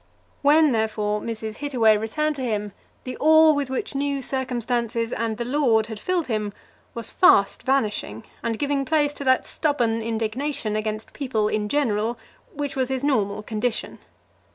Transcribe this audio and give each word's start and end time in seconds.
When, 0.41 0.71
therefore, 0.71 1.21
Mrs. 1.21 1.57
Hittaway 1.57 1.95
returned 1.95 2.35
to 2.37 2.41
him, 2.41 2.71
the 3.03 3.15
awe 3.19 3.53
with 3.53 3.69
which 3.69 3.93
new 3.93 4.19
circumstances 4.23 5.13
and 5.13 5.37
the 5.37 5.45
lord 5.45 5.85
had 5.85 5.99
filled 5.99 6.25
him 6.25 6.53
was 6.95 7.11
fast 7.11 7.61
vanishing, 7.61 8.23
and 8.41 8.57
giving 8.57 8.83
place 8.83 9.13
to 9.13 9.23
that 9.25 9.45
stubborn 9.45 10.01
indignation 10.01 10.75
against 10.75 11.13
people 11.13 11.47
in 11.49 11.69
general 11.69 12.17
which 12.51 12.75
was 12.75 12.89
his 12.89 13.03
normal, 13.03 13.43
condition. 13.43 13.99